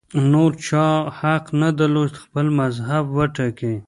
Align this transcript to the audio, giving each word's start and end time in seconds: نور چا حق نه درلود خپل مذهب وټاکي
نور 0.31 0.51
چا 0.65 0.87
حق 1.19 1.45
نه 1.61 1.69
درلود 1.79 2.13
خپل 2.23 2.45
مذهب 2.59 3.03
وټاکي 3.17 3.73